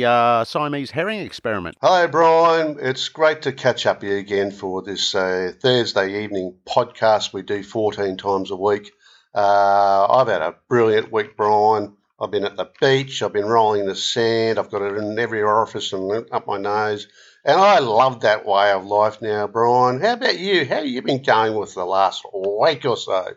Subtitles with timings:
[0.00, 1.76] the uh, Siamese herring experiment.
[1.80, 2.76] Hello, Brian.
[2.80, 7.62] It's great to catch up here again for this uh, Thursday evening podcast we do
[7.62, 8.92] 14 times a week.
[9.34, 11.96] Uh, I've had a brilliant week, Brian.
[12.20, 13.22] I've been at the beach.
[13.22, 14.58] I've been rolling the sand.
[14.58, 17.08] I've got it in every orifice and up my nose.
[17.44, 20.00] And I love that way of life now, Brian.
[20.00, 20.66] How about you?
[20.66, 23.28] How have you been going with the last week or so?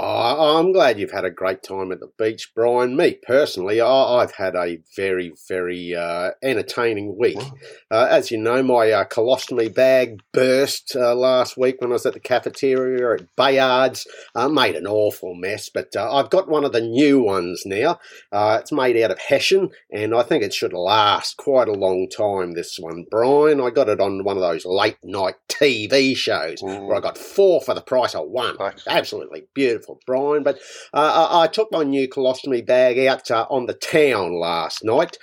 [0.00, 2.96] Oh, I'm glad you've had a great time at the beach, Brian.
[2.96, 7.40] Me personally, I've had a very, very uh, entertaining week.
[7.90, 12.06] Uh, as you know, my uh, colostomy bag burst uh, last week when I was
[12.06, 14.06] at the cafeteria at Bayards.
[14.36, 17.98] Uh, made an awful mess, but uh, I've got one of the new ones now.
[18.32, 22.52] it's made out of hessian, and I think it should last quite a long time.
[22.52, 23.60] This one, Brian.
[23.60, 26.86] I got it on one of those late night TV shows mm.
[26.86, 28.56] where I got four for the price of one.
[28.86, 30.42] Absolutely beautiful for Brian.
[30.42, 30.58] But
[30.92, 35.16] uh, I, I, took my new colostomy bag out uh, on the town last night.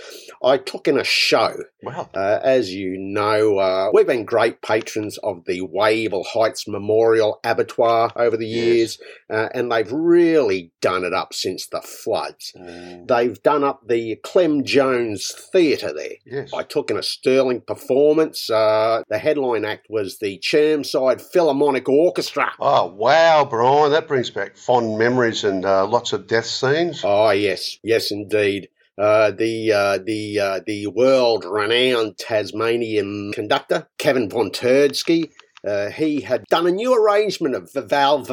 [0.44, 1.56] I took in a show.
[1.84, 2.10] Wow.
[2.14, 8.12] Uh, as you know, uh, we've been great patrons of the Wavell Heights Memorial Abattoir
[8.16, 9.10] over the years, yes.
[9.30, 12.52] Uh, and they've really done it up since the floods.
[12.58, 13.08] Mm.
[13.08, 16.16] They've done up the Clem Jones Theatre there.
[16.26, 16.52] Yes.
[16.54, 18.50] I took in a sterling performance.
[18.50, 22.52] Uh, the headline act was the Chermside Philharmonic Orchestra.
[22.60, 23.92] Oh, wow, Brian.
[23.92, 27.02] That brings back fond memories and uh, lots of death scenes.
[27.04, 28.70] Oh yes, yes indeed.
[28.98, 35.32] Uh, the uh, the uh, the world renowned Tasmanian conductor Kevin von Turdsky.
[35.66, 38.26] Uh, he had done a new arrangement of Vival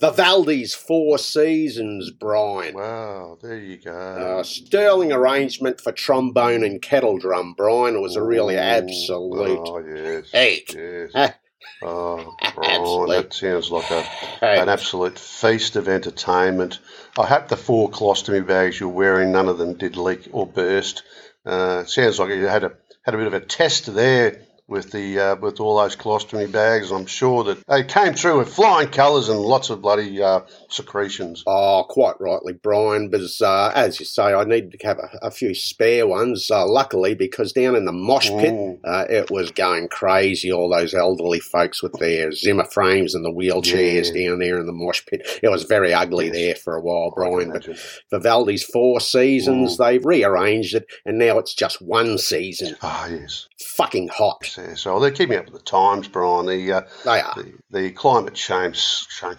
[0.00, 2.74] Vivaldi's Four Seasons, Brian.
[2.74, 3.92] Wow, there you go.
[3.92, 7.96] Uh, sterling arrangement for trombone and kettle drum, Brian.
[7.96, 10.30] It was a really absolute oh, yes.
[10.32, 11.32] Yes.
[11.82, 14.04] Oh, oh that sounds like a,
[14.42, 16.78] an absolute feast of entertainment.
[17.18, 21.02] I hope the four colostomy bags you're wearing, none of them did leak or burst.
[21.44, 25.18] Uh, sounds like you had a had a bit of a test there with the
[25.18, 26.90] uh, with all those colostomy bags.
[26.92, 31.42] I'm sure that they came through with flying colours and lots of bloody uh, secretions.
[31.46, 33.10] Oh, quite rightly, Brian.
[33.10, 36.50] But uh, as you say, I needed to have a, a few spare ones.
[36.50, 38.78] Uh, luckily, because down in the mosh pit, mm.
[38.84, 40.52] uh, it was going crazy.
[40.52, 44.28] All those elderly folks with their Zimmer frames and the wheelchairs yeah.
[44.28, 45.26] down there in the mosh pit.
[45.42, 46.34] It was very ugly yes.
[46.34, 47.50] there for a while, Brian.
[47.50, 47.66] But
[48.12, 49.78] Vivaldi's Four Seasons, mm.
[49.78, 52.76] they've rearranged it, and now it's just one season.
[52.82, 53.48] Ah, oh, yes.
[53.58, 54.76] Fucking hot there.
[54.76, 56.46] So they're keeping up with the times, Brian.
[56.46, 57.34] The uh, they are.
[57.34, 59.38] The, the climate change, change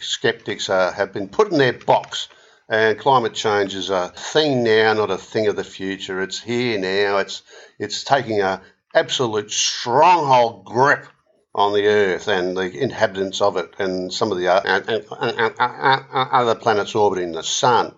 [0.00, 2.28] skeptics uh, have been put in their box.
[2.68, 6.22] And climate change is a thing now, not a thing of the future.
[6.22, 7.18] It's here now.
[7.18, 7.42] It's
[7.78, 8.62] it's taking a
[8.94, 11.06] absolute stronghold grip
[11.54, 14.48] on the Earth and the inhabitants of it, and some of the
[15.58, 17.94] other planets orbiting the Sun.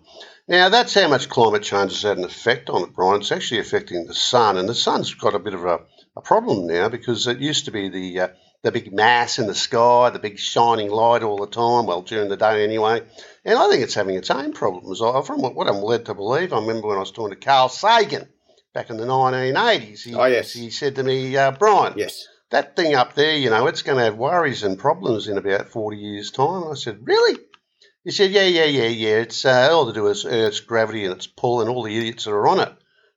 [0.47, 3.21] Now, that's how much climate change has had an effect on it, Brian.
[3.21, 5.81] It's actually affecting the sun, and the sun's got a bit of a
[6.17, 8.29] a problem now because it used to be the uh,
[8.63, 12.31] the big mass in the sky, the big shining light all the time, well, during
[12.31, 13.03] the day anyway.
[13.45, 15.01] And I think it's having its own problems.
[15.01, 18.27] From what I'm led to believe, I remember when I was talking to Carl Sagan
[18.73, 20.03] back in the 1980s.
[20.03, 20.53] He, oh, yes.
[20.53, 22.27] He said to me, uh, Brian, yes.
[22.51, 25.69] that thing up there, you know, it's going to have worries and problems in about
[25.69, 26.65] 40 years' time.
[26.71, 27.39] I said, really?
[28.03, 29.17] He said, yeah, yeah, yeah, yeah.
[29.17, 32.25] It's uh, all to do with Earth's gravity and its pull and all the idiots
[32.25, 32.73] that are on it.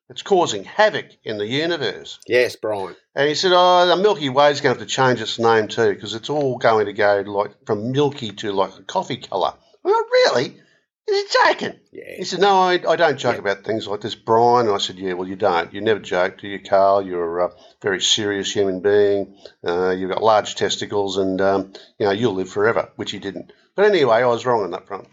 [0.09, 2.19] It's causing havoc in the universe.
[2.27, 2.95] Yes, Brian.
[3.13, 5.67] And he said, "Oh, the Milky Way is going to have to change its name
[5.67, 9.53] too, because it's all going to go like from milky to like a coffee colour."
[9.83, 10.61] I went, "Really?
[11.07, 12.15] Is he joking?" Yeah.
[12.15, 13.41] He said, "No, I, I don't joke yeah.
[13.41, 15.73] about things like this, Brian." And I said, "Yeah, well, you don't.
[15.73, 17.05] You never joke, do you, Carl?
[17.05, 17.51] You're a
[17.81, 19.37] very serious human being.
[19.61, 23.51] Uh, you've got large testicles, and um, you know you'll live forever," which he didn't.
[23.75, 25.09] But anyway, I was wrong on that front.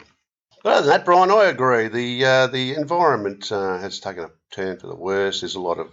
[0.63, 1.89] But other than that, Brian, I agree.
[1.89, 5.41] The uh, the environment uh, has taken a turn for the worse.
[5.41, 5.91] There's a lot of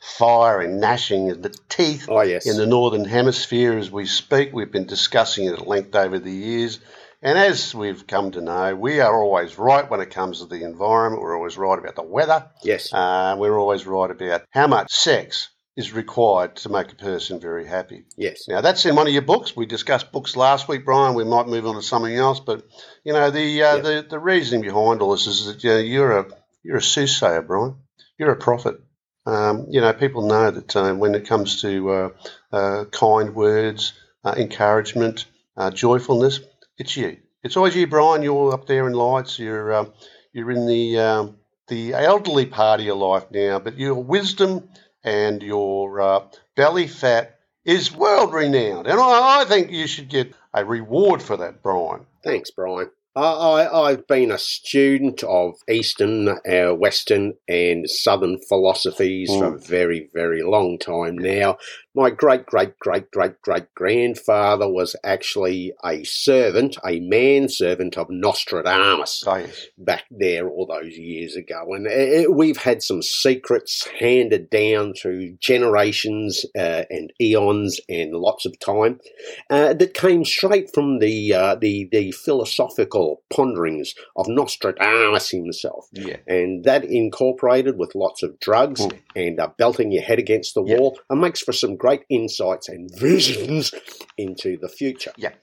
[0.00, 2.46] fire and gnashing of the teeth oh, yes.
[2.46, 4.52] in the northern hemisphere as we speak.
[4.52, 6.78] We've been discussing it at length over the years.
[7.22, 10.64] And as we've come to know, we are always right when it comes to the
[10.64, 11.22] environment.
[11.22, 12.50] We're always right about the weather.
[12.62, 12.92] Yes.
[12.92, 17.66] Uh, we're always right about how much sex is required to make a person very
[17.66, 18.04] happy.
[18.16, 18.48] Yes.
[18.48, 19.54] Now that's in one of your books.
[19.54, 21.14] We discussed books last week, Brian.
[21.14, 22.66] We might move on to something else, but
[23.04, 23.84] you know the uh, yep.
[23.84, 26.26] the the reasoning behind all this is that you know, you're a
[26.62, 27.76] you're a soothsayer, Brian.
[28.18, 28.80] You're a prophet.
[29.26, 32.10] Um, you know, people know that uh, when it comes to uh,
[32.52, 33.92] uh kind words,
[34.24, 35.26] encouragement,
[35.72, 36.40] joyfulness,
[36.78, 37.18] it's you.
[37.42, 38.22] It's always you, Brian.
[38.22, 39.38] You're up there in lights.
[39.38, 39.92] You're um,
[40.32, 41.36] you're in the um,
[41.68, 44.68] the elderly part of your life now, but your wisdom
[45.04, 48.86] and your belly fat is world renowned.
[48.86, 52.06] And I, I, think you should get a reward for that, Brian.
[52.22, 52.90] Thanks, Brian.
[53.16, 59.38] I, I've been a student of Eastern, uh, Western, and Southern philosophies mm.
[59.38, 61.56] for a very, very long time now.
[61.96, 69.24] My great, great, great, great, great grandfather was actually a servant, a manservant of Nostradamus
[69.26, 69.68] yes.
[69.78, 71.72] back there all those years ago.
[71.72, 78.44] And it, we've had some secrets handed down through generations uh, and eons and lots
[78.44, 79.00] of time
[79.48, 85.86] uh, that came straight from the, uh, the, the philosophical ponderings of Nostradamus himself.
[85.92, 86.18] Yeah.
[86.26, 88.98] And that incorporated with lots of drugs mm.
[89.14, 92.90] and uh, belting your head against the wall and makes for some great insights and
[92.98, 93.72] visions
[94.18, 95.12] into the future.
[95.16, 95.34] Yeah.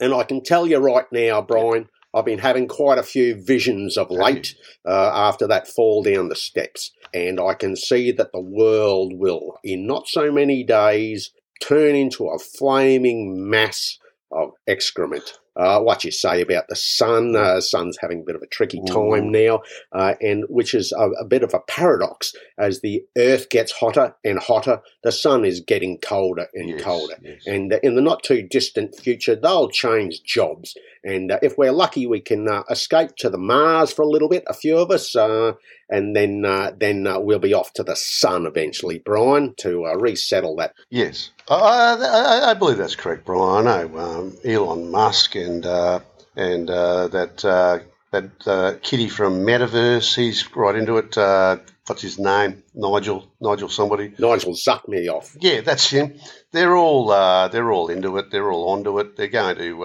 [0.00, 3.96] And I can tell you right now, Brian, I've been having quite a few visions
[3.96, 6.90] of late uh, after that fall down the steps.
[7.12, 11.30] And I can see that the world will, in not so many days,
[11.62, 13.98] turn into a flaming mass
[14.32, 15.38] of excrement.
[15.56, 17.36] Uh, what you say about the sun.
[17.36, 19.60] Uh, sun's having a bit of a tricky time now,
[19.92, 22.34] uh, and which is a, a, bit of a paradox.
[22.58, 27.14] As the Earth gets hotter and hotter, the sun is getting colder and yes, colder.
[27.22, 27.46] Yes.
[27.46, 30.76] And in the not too distant future, they'll change jobs.
[31.04, 34.28] And uh, if we're lucky, we can uh, escape to the Mars for a little
[34.28, 36.42] bit, a few of us, and then
[36.78, 40.74] then we'll be off to the sun eventually, Brian, to resettle that.
[40.88, 43.66] Yes, I, I, I, believe that's correct, Brian.
[43.66, 46.00] I know um, Elon Musk and uh,
[46.36, 47.80] and uh, that uh,
[48.12, 50.14] that uh, kitty from Metaverse.
[50.16, 51.16] He's right into it.
[51.16, 52.62] Uh, what's his name?
[52.74, 53.30] Nigel.
[53.40, 53.68] Nigel.
[53.68, 54.14] Somebody.
[54.18, 55.36] Nigel sucked me off.
[55.40, 56.14] Yeah, that's him.
[56.52, 58.30] They're all uh, they're all into it.
[58.30, 59.16] They're all onto it.
[59.16, 59.84] They're going to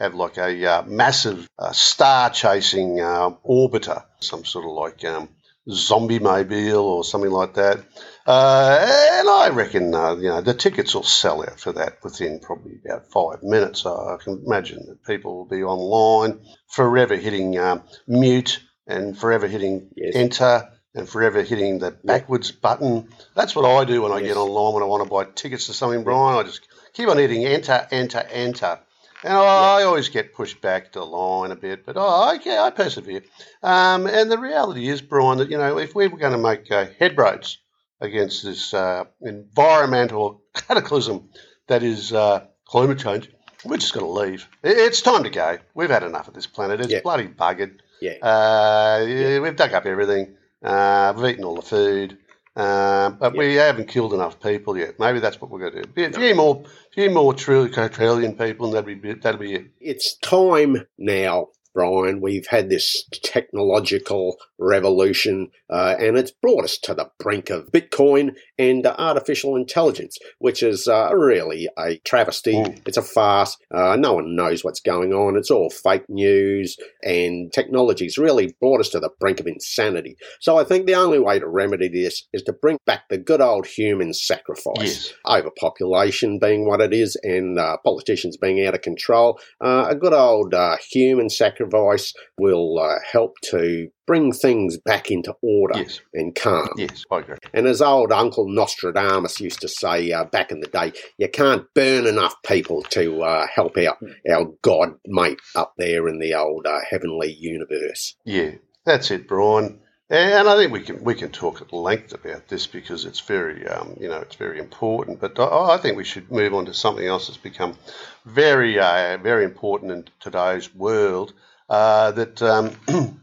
[0.00, 5.04] have like a massive star chasing orbiter, some sort of like.
[5.04, 5.28] Um,
[5.68, 7.78] zombie mobile or something like that.
[8.26, 8.78] Uh,
[9.12, 12.80] and I reckon, uh, you know, the tickets will sell out for that within probably
[12.84, 13.82] about five minutes.
[13.82, 19.46] So I can imagine that people will be online, forever hitting um, mute and forever
[19.46, 20.14] hitting yes.
[20.14, 23.08] enter and forever hitting the backwards button.
[23.34, 24.28] That's what I do when I yes.
[24.28, 26.38] get online when I want to buy tickets to something, Brian.
[26.38, 28.80] I just keep on hitting enter, enter, enter.
[29.22, 32.58] And I, I, always get pushed back to the line a bit, but oh, okay,
[32.58, 33.22] I persevere.
[33.62, 36.70] Um, and the reality is, Brian, that you know, if we were going to make
[36.70, 37.58] uh, headroads
[38.00, 41.28] against this uh, environmental cataclysm
[41.66, 43.28] that is uh, climate change,
[43.64, 44.48] we're just going to leave.
[44.62, 45.58] It's time to go.
[45.74, 46.80] We've had enough of this planet.
[46.80, 47.00] It's yeah.
[47.02, 47.80] bloody buggered.
[48.00, 48.12] Yeah.
[48.22, 49.38] Uh, yeah.
[49.40, 50.36] We've dug up everything.
[50.62, 52.16] Uh, we've eaten all the food.
[52.56, 54.98] Uh, but we haven't killed enough people yet.
[54.98, 56.04] Maybe that's what we're going to do.
[56.04, 59.66] A few more, few more trillion, people, and that'll be that'll be it.
[59.80, 62.20] It's time now Brian.
[62.20, 68.36] We've had this technological revolution, uh, and it's brought us to the brink of Bitcoin
[68.60, 72.54] and uh, artificial intelligence, which is uh, really a travesty.
[72.54, 72.80] Mm.
[72.86, 73.56] It's a farce.
[73.72, 75.36] Uh, no one knows what's going on.
[75.36, 80.16] It's all fake news, and technology's really brought us to the brink of insanity.
[80.40, 83.40] So I think the only way to remedy this is to bring back the good
[83.40, 84.78] old human sacrifice.
[84.80, 85.12] Yes.
[85.26, 89.38] Overpopulation being what it is, and uh, politicians being out of control.
[89.60, 90.54] Uh, a good old
[90.92, 96.00] human sacrifice sacrifice will uh, help to bring things back into order yes.
[96.14, 96.68] and calm.
[96.76, 97.36] Yes, I agree.
[97.52, 101.66] And as old Uncle Nostradamus used to say uh, back in the day, you can't
[101.74, 103.98] burn enough people to uh, help out
[104.30, 108.16] our God mate up there in the old uh, heavenly universe.
[108.24, 108.52] Yeah,
[108.84, 109.80] that's it, Brian.
[110.10, 113.64] And I think we can we can talk at length about this because it's very
[113.68, 115.20] um, you know it's very important.
[115.20, 117.78] But I, I, think we should move on to something else that's become
[118.26, 121.32] very uh, very important in today's world.
[121.68, 122.72] Uh, that um,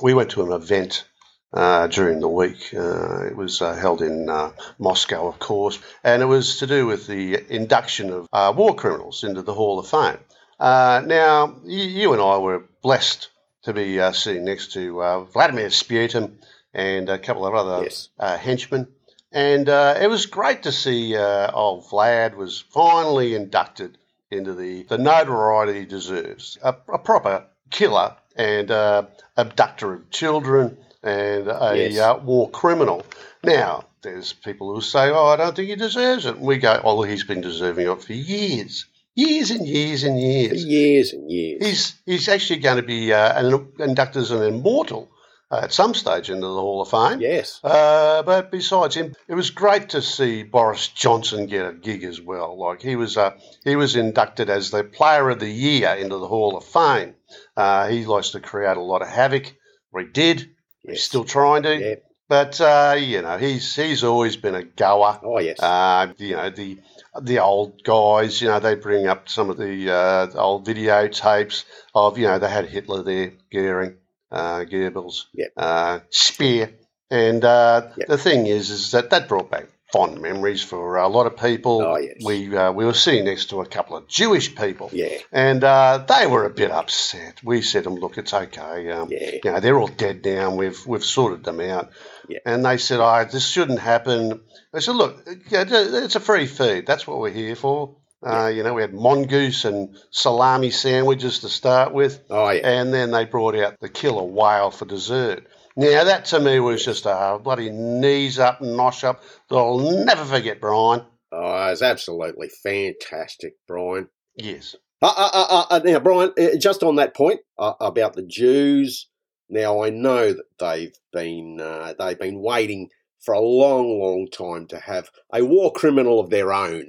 [0.00, 1.04] we went to an event
[1.52, 2.74] uh, during the week.
[2.74, 6.86] Uh, it was uh, held in uh, Moscow, of course, and it was to do
[6.86, 10.18] with the induction of uh, war criminals into the Hall of Fame.
[10.60, 13.30] now, you, you, and I were blessed
[13.62, 16.38] to be sitting next to Vladimir Sputin
[16.74, 18.08] and a couple of other yes.
[18.18, 18.88] henchmen.
[19.32, 23.98] And it was great to see old Vlad was finally inducted
[24.30, 26.58] into the, the notoriety he deserves.
[26.62, 29.02] A, a proper killer and uh,
[29.36, 31.98] abductor of children and a yes.
[31.98, 33.04] uh, war criminal.
[33.44, 36.36] Now, there's people who say, oh, I don't think he deserves it.
[36.36, 38.86] And we go, oh, he's been deserving of it for years.
[39.14, 40.64] Years and years and years.
[40.64, 41.66] Years and years.
[41.66, 45.10] He's, he's actually going to be uh, inducted as an immortal
[45.50, 47.20] at some stage into the Hall of Fame.
[47.20, 47.60] Yes.
[47.64, 52.20] Uh, but besides him, it was great to see Boris Johnson get a gig as
[52.20, 52.58] well.
[52.58, 53.32] Like he was, uh,
[53.64, 57.14] he was inducted as the Player of the Year into the Hall of Fame.
[57.56, 59.54] Uh, he likes to create a lot of havoc.
[59.92, 60.40] Or he did.
[60.84, 60.96] Yes.
[60.96, 61.78] He's still trying to.
[61.78, 62.04] Yep.
[62.28, 65.18] But uh, you know, he's he's always been a goer.
[65.22, 65.58] Oh yes.
[65.60, 66.78] Uh, you know the
[67.22, 68.42] the old guys.
[68.42, 71.64] You know they bring up some of the uh, old videotapes
[71.94, 73.96] of you know they had Hitler there, Goering,
[74.30, 75.52] uh, Goebbels, Yep.
[75.56, 76.72] uh, Speer,
[77.10, 78.08] and uh, Yep.
[78.08, 81.80] the thing is, is that that brought back fond memories for a lot of people.
[81.82, 82.16] Oh, yes.
[82.22, 84.90] We uh, we were sitting next to a couple of Jewish people.
[84.92, 85.16] yeah.
[85.32, 87.42] And uh, they were a bit upset.
[87.42, 88.90] We said to them, "Look, it's okay.
[88.90, 89.30] Um, Yeah.
[89.42, 90.50] You know, they're all dead now.
[90.50, 91.90] And we've we've sorted them out."
[92.28, 92.40] Yeah.
[92.44, 94.42] And they said, "Oh, this shouldn't happen."
[94.74, 96.86] I said, "Look, it's a free feed.
[96.86, 101.48] That's what we're here for." Uh, you know, we had mongoose and salami sandwiches to
[101.48, 102.68] start with, Oh yeah.
[102.68, 105.46] and then they brought out the killer whale for dessert.
[105.76, 110.24] Now that to me was just a bloody knees up, nosh up that I'll never
[110.24, 111.04] forget, Brian.
[111.30, 114.08] Oh, it's absolutely fantastic, Brian.
[114.34, 114.74] Yes.
[115.00, 119.08] Uh, uh, uh, uh, now, Brian, uh, just on that point uh, about the Jews.
[119.48, 122.88] Now, I know that they've been uh, they've been waiting
[123.24, 126.86] for a long, long time to have a war criminal of their own,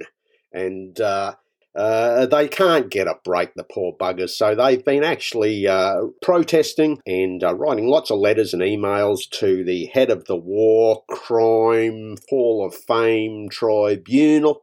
[0.52, 1.34] and uh,
[1.74, 4.30] uh, they can't get a break, the poor buggers.
[4.30, 9.64] So they've been actually uh, protesting and uh, writing lots of letters and emails to
[9.64, 14.62] the head of the War Crime Hall of Fame Tribunal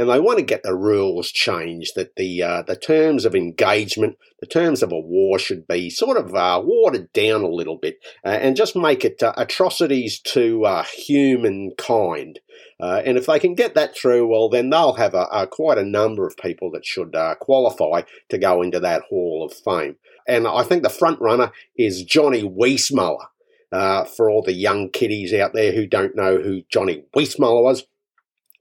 [0.00, 4.16] and they want to get the rules changed that the uh, the terms of engagement,
[4.40, 7.98] the terms of a war should be sort of uh, watered down a little bit,
[8.24, 12.38] uh, and just make it uh, atrocities to uh, humankind.
[12.80, 15.76] Uh, and if they can get that through, well, then they'll have a, a quite
[15.76, 19.96] a number of people that should qualify to go into that Hall of Fame.
[20.26, 23.26] And I think the front runner is Johnny Weissmuller.
[24.16, 27.84] For all the young kiddies out there who don't know who Johnny Weissmuller was,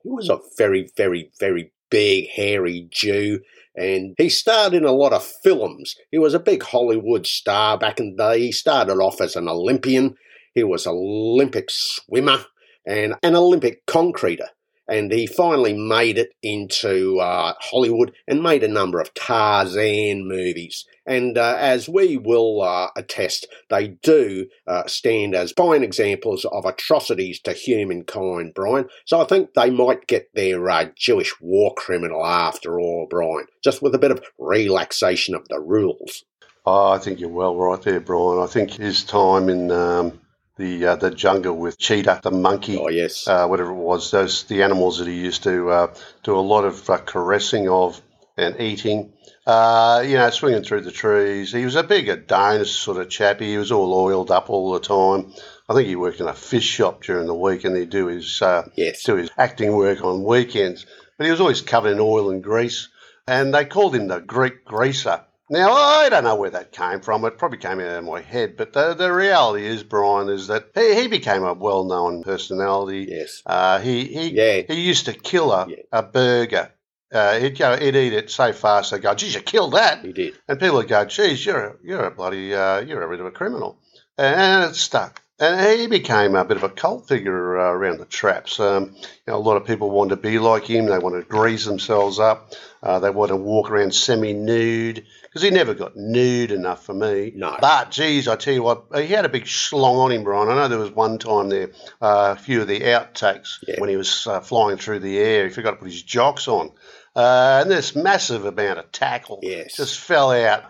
[0.09, 3.41] he was a very, very, very big, hairy Jew,
[3.75, 5.95] and he starred in a lot of films.
[6.11, 8.39] He was a big Hollywood star back in the day.
[8.39, 10.15] He started off as an Olympian.
[10.55, 12.39] He was an Olympic swimmer
[12.87, 14.47] and an Olympic concreter.
[14.89, 20.85] And he finally made it into uh, Hollywood and made a number of Tarzan movies.
[21.05, 26.65] And uh, as we will uh, attest, they do uh, stand as fine examples of
[26.65, 28.89] atrocities to humankind, Brian.
[29.05, 33.81] So I think they might get their uh, Jewish war criminal after all, Brian, just
[33.81, 36.23] with a bit of relaxation of the rules.
[36.65, 38.39] Oh, I think you're well right there, Brian.
[38.39, 40.19] I think his time in um,
[40.59, 43.27] the uh, the jungle with Cheetah, the monkey, Oh, yes.
[43.27, 46.65] uh, whatever it was, those the animals that he used to uh, do a lot
[46.65, 47.99] of uh, caressing of
[48.37, 49.13] and eating.
[49.47, 51.51] Uh, you know, swinging through the trees.
[51.51, 53.47] He was a big Adonis sort of chappy.
[53.47, 55.33] He was all oiled up all the time.
[55.67, 58.41] I think he worked in a fish shop during the week, and he'd do his
[58.41, 59.03] uh, yes.
[59.03, 60.85] do his acting work on weekends.
[61.17, 62.89] But he was always covered in oil and grease,
[63.27, 65.23] and they called him the Greek greaser.
[65.49, 67.25] Now I don't know where that came from.
[67.25, 70.67] It probably came out of my head, but the the reality is, Brian, is that
[70.75, 73.07] he, he became a well known personality.
[73.09, 73.41] Yes.
[73.45, 74.61] Uh, he he Yeah.
[74.67, 75.75] he used to kill a, Yeah.
[75.91, 76.71] a burger.
[77.11, 80.13] Uh, he'd go, he'd eat it so fast they go, "Geez, you killed that!" He
[80.13, 80.35] did.
[80.47, 83.25] And people would go, "Geez, you're a, you're a bloody uh, you're a bit of
[83.25, 83.79] a criminal,"
[84.19, 85.19] and it stuck.
[85.41, 88.59] And he became a bit of a cult figure uh, around the traps.
[88.59, 90.85] Um, you know, a lot of people wanted to be like him.
[90.85, 92.53] They wanted to grease themselves up.
[92.83, 95.05] Uh, they wanted to walk around semi-nude
[95.39, 97.31] because he never got nude enough for me.
[97.35, 97.57] No.
[97.61, 100.49] But geez, I tell you what, he had a big schlong on him, Brian.
[100.49, 103.75] I know there was one time there, uh, a few of the outtakes Yeah.
[103.79, 105.47] when he was uh, flying through the air.
[105.47, 106.71] He forgot to put his jocks on,
[107.15, 109.75] uh, and this massive amount of tackle Yes.
[109.77, 110.63] just fell out.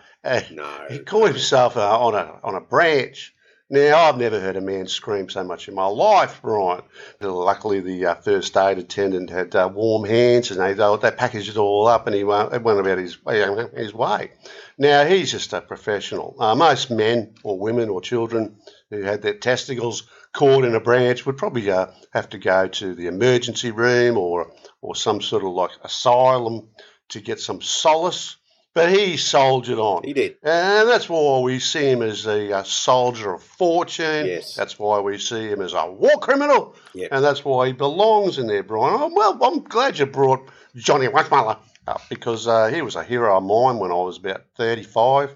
[0.52, 0.70] No.
[0.90, 3.34] he caught himself uh, on a on a branch.
[3.72, 6.82] Now I've never heard a man scream so much in my life, Brian.
[7.22, 11.58] Luckily, the uh, first aid attendant had uh, warm hands, and they they, packaged it
[11.58, 13.20] all up, and he went, went about his
[13.76, 14.32] his way.
[14.80, 16.36] Now he's just a professional.
[16.40, 18.58] Uh, most men or women or children
[18.90, 22.96] who had their testicles caught in a branch would probably uh, have to go to
[22.96, 26.70] the emergency room or or some sort of like asylum
[27.10, 28.36] to get some solace.
[28.76, 30.04] But he soldiered on.
[30.04, 30.38] He did.
[30.44, 34.28] And that's why we see him as a, uh soldier of fortune.
[34.28, 34.56] Yes.
[34.56, 36.76] That's why we see him as a war criminal.
[36.94, 37.10] Yep.
[37.12, 39.00] And that's why he belongs in there, Brian.
[39.02, 41.58] Oh, well, I'm glad you brought Johnny Weissmuller
[41.88, 45.36] up because uh, he was a hero of mine when I was about 35.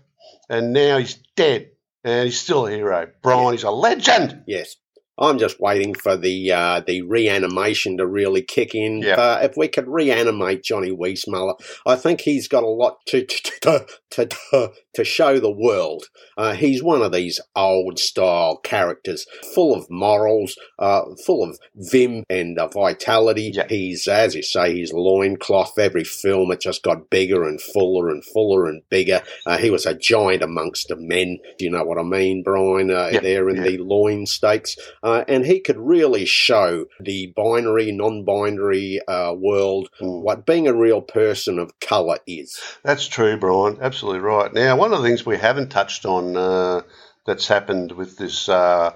[0.50, 1.72] And now he's dead.
[2.04, 3.10] And he's still a hero.
[3.22, 4.44] Brian, he's a legend.
[4.46, 4.75] Yes.
[5.17, 9.03] I'm just waiting for the uh, the reanimation to really kick in.
[9.15, 11.55] Uh, if we could reanimate Johnny Weissmuller,
[11.86, 16.05] I think he's got a lot to to to, to, to show the world.
[16.38, 22.24] Uh, he's one of these old style characters, full of morals, uh, full of vim
[22.29, 23.53] and uh, vitality.
[23.70, 25.77] He's, as you say, his loincloth.
[25.77, 29.22] Every film it just got bigger and fuller and fuller and bigger.
[29.46, 31.38] Uh, he was a giant amongst the men.
[31.58, 32.89] Do you know what I mean, Brian?
[32.91, 34.75] Uh, Yeah, there in the loin stakes.
[35.04, 40.22] Uh, and he could really show the binary, non-binary uh, world Mm.
[40.22, 42.60] what being a real person of colour is.
[42.84, 43.78] That's true, Brian.
[43.82, 44.52] Absolutely right.
[44.54, 46.82] Now, one of the things we haven't touched on uh,
[47.26, 48.92] that's happened with this uh,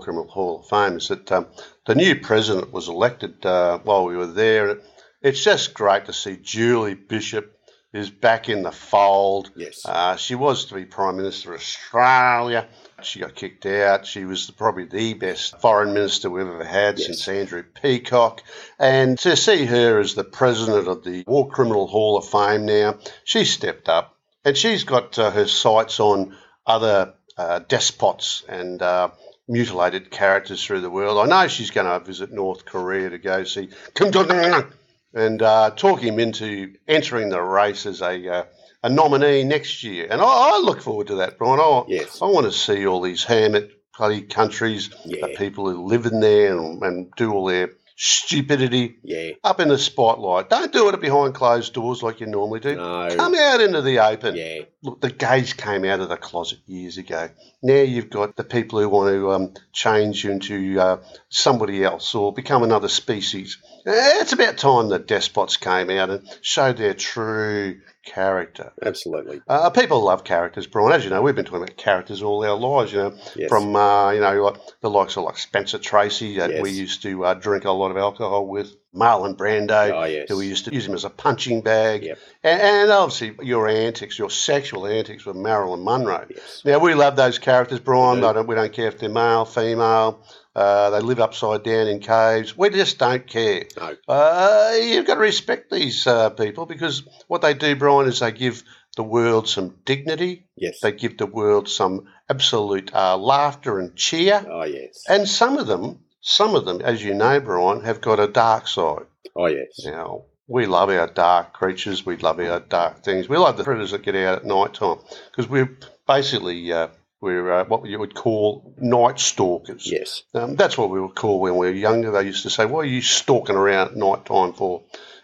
[0.00, 1.46] Criminal Hall of Fame is that um,
[1.86, 4.78] the new president was elected uh, while we were there.
[5.22, 7.50] It's just great to see Julie Bishop
[7.92, 9.50] is back in the fold.
[9.56, 9.84] Yes.
[9.86, 12.68] Uh, she was to be Prime Minister of Australia.
[13.02, 14.06] She got kicked out.
[14.06, 17.06] She was probably the best foreign minister we've ever had Yes.
[17.06, 18.42] since Andrew Peacock.
[18.78, 22.98] And to see her as the president of the War Criminal Hall of Fame now,
[23.24, 26.36] she stepped up and she's got uh, her sights on
[26.66, 29.10] other uh, despots and uh,
[29.48, 31.18] mutilated characters through the world.
[31.18, 34.72] I know she's going to visit North Korea to go see Kim Jong Un
[35.12, 38.44] and uh, talk him into entering the race as a uh,
[38.84, 40.06] a nominee next year.
[40.10, 41.58] And I, I look forward to that, Brian.
[41.60, 42.20] I, Yes.
[42.22, 45.26] I want to see all these hermit bloody countries, Yeah.
[45.26, 49.30] the people who live in there and, and do all their stupidity Yeah.
[49.42, 50.50] up in the spotlight.
[50.50, 52.74] Don't do it behind closed doors like you normally do.
[52.76, 53.08] No.
[53.14, 54.36] Come out into the open.
[54.36, 54.62] Yeah.
[54.82, 57.28] Look, the gays came out of the closet years ago.
[57.62, 60.96] Now you've got the people who want to um, change you into uh,
[61.28, 63.58] somebody else or become another species.
[63.86, 68.72] Eh, It's about time the despots came out and showed their true character.
[68.82, 69.40] Absolutely.
[69.48, 70.92] Uh, people love characters, Brian.
[70.92, 72.92] As you know, we've been talking about characters all our lives.
[72.92, 73.48] You know, Yes.
[73.48, 77.24] from uh, you know like the likes of like Spencer Tracy that we used to
[77.24, 78.74] uh, drink a lot of alcohol with.
[78.94, 80.28] Marlon Brando, Oh, yes.
[80.28, 82.18] who we used to use him as a punching bag, Yep.
[82.44, 86.26] and, and obviously your antics, your sexual antics with Marilyn Monroe.
[86.30, 86.62] Yes.
[86.64, 88.18] Now we love those characters, Brian.
[88.18, 88.26] We do.
[88.28, 90.24] I don't, we don't care if they're male, female.
[90.54, 92.56] Uh, they live upside down in caves.
[92.56, 93.64] We just don't care.
[93.76, 93.96] No.
[94.06, 98.30] Uh, you've got to respect these uh, people because what they do, Brian, is they
[98.30, 98.62] give
[98.96, 100.46] the world some dignity.
[100.56, 100.78] Yes.
[100.80, 104.44] They give the world some absolute uh, laughter and cheer.
[104.48, 105.02] Oh yes.
[105.08, 108.68] And some of them, some of them, as you know, Brian, have got a dark
[108.68, 109.06] side.
[109.34, 109.80] Oh yes.
[109.84, 112.06] Now, we love our dark creatures.
[112.06, 113.28] We love our dark things.
[113.28, 114.98] We love the predators that get out at night time
[115.30, 116.88] because we're basically uh,
[117.24, 119.90] we're uh, what you would call night stalkers.
[119.90, 120.22] Yes.
[120.34, 122.12] Um, that's what we were called when we were younger.
[122.12, 124.82] They used to say, "What are you stalking around at night time for?"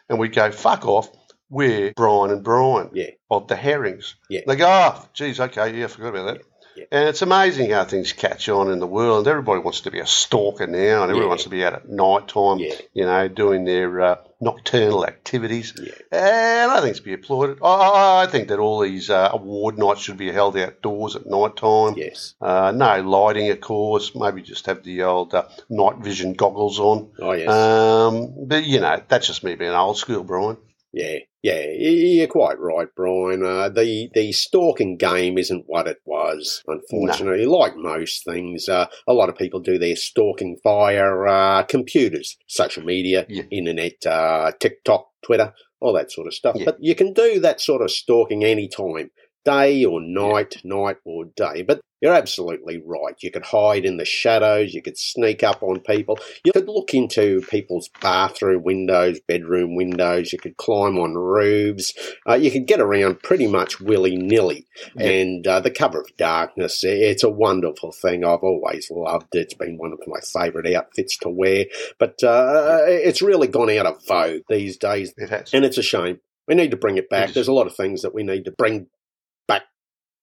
[0.08, 1.08] And we'd go, "Fuck off."
[1.52, 3.10] We're Brian and Brian Yeah.
[3.30, 4.14] of the herrings.
[4.28, 4.40] Yeah.
[4.46, 6.42] They go, "Oh, geez, okay, yeah, I forgot about that."
[6.92, 9.28] And it's amazing how things catch on in the world.
[9.28, 11.28] Everybody wants to be a stalker now, and everybody Yeah.
[11.28, 12.74] wants to be out at night time, Yeah.
[12.92, 15.74] you know, doing their uh, nocturnal activities.
[15.80, 15.92] Yeah.
[16.12, 17.58] And I think it's to be applauded.
[17.62, 21.26] I- I, I think that all these uh, award nights should be held outdoors at
[21.26, 21.94] night time.
[21.96, 22.34] Yes.
[22.40, 24.14] Uh, no lighting, of course.
[24.14, 27.10] Maybe just have the old uh, night vision goggles on.
[27.20, 27.48] Oh yes.
[27.48, 30.56] Um, but you know, that's just me being old school, Brian.
[30.92, 33.44] Yeah, yeah, you're quite right, Brian.
[33.44, 37.46] Uh, the the stalking game isn't what it was, unfortunately.
[37.46, 42.82] Like most things, uh, a lot of people do their stalking via uh, computers, social
[42.82, 43.44] media, Yeah.
[43.52, 46.56] internet, uh, TikTok, Twitter, all that sort of stuff.
[46.58, 46.64] Yeah.
[46.66, 49.10] But you can do that sort of stalking anytime,
[49.44, 51.62] day or night, night or day.
[51.62, 53.14] But you're absolutely right.
[53.20, 54.72] You could hide in the shadows.
[54.72, 56.18] You could sneak up on people.
[56.44, 60.32] You could look into people's bathroom windows, bedroom windows.
[60.32, 61.92] You could climb on roofs.
[62.28, 64.66] Uh, you could get around pretty much willy nilly.
[64.96, 65.10] Yeah.
[65.10, 68.24] And uh, the cover of darkness, it's a wonderful thing.
[68.24, 69.40] I've always loved it.
[69.40, 71.66] It's been one of my favourite outfits to wear.
[71.98, 75.12] But uh, it's really gone out of vogue these days.
[75.16, 75.50] It.
[75.52, 76.20] And it's a shame.
[76.48, 77.28] We need to bring it back.
[77.28, 77.34] Yes.
[77.34, 78.86] There's a lot of things that we need to bring
[79.46, 79.62] back,